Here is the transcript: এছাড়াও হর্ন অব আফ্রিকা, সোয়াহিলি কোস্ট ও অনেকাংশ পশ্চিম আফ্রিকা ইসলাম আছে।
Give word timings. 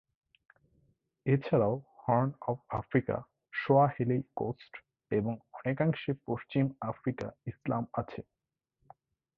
এছাড়াও 1.25 1.75
হর্ন 1.99 2.29
অব 2.41 2.57
আফ্রিকা, 2.69 3.15
সোয়াহিলি 3.53 4.19
কোস্ট 4.35 4.73
ও 5.11 5.31
অনেকাংশ 5.53 6.01
পশ্চিম 6.25 6.65
আফ্রিকা 6.81 7.27
ইসলাম 7.47 7.83
আছে। 7.93 8.21